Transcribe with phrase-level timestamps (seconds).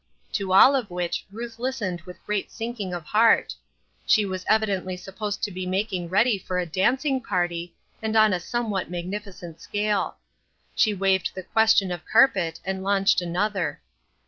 [0.31, 3.53] To all of which Ruth listened with great sinking of heart;
[4.03, 8.33] she was evidently supposed to be mak ing ready for a dancing party, and on
[8.33, 9.11] a somewhat 98 SLIPPERY GROUND.
[9.19, 10.17] magnificent scale.
[10.73, 13.79] She waived the question of carpet and launched another.